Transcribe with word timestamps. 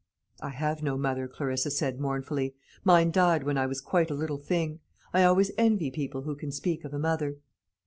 '""I 0.41 0.49
have 0.49 0.81
no 0.81 0.97
mother," 0.97 1.27
Clarissa 1.27 1.69
said 1.69 1.99
mournfully; 1.99 2.55
"mine 2.83 3.11
died 3.11 3.43
when 3.43 3.55
I 3.59 3.67
was 3.67 3.79
quite 3.81 4.09
a 4.09 4.15
little 4.15 4.39
thing. 4.39 4.79
I 5.13 5.23
always 5.23 5.51
envy 5.59 5.91
people 5.91 6.23
who 6.23 6.35
can 6.35 6.51
speak 6.51 6.83
of 6.83 6.93
a 6.95 6.97
mother." 6.97 7.37